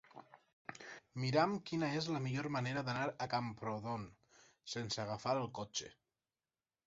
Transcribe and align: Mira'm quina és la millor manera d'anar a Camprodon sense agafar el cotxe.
Mira'm 1.23 1.51
quina 1.71 1.89
és 1.97 2.07
la 2.15 2.21
millor 2.23 2.47
manera 2.55 2.83
d'anar 2.87 3.05
a 3.25 3.27
Camprodon 3.33 4.09
sense 4.77 5.03
agafar 5.05 5.35
el 5.43 5.49
cotxe. 5.61 5.91